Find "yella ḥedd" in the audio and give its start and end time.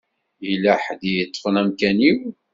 0.47-1.01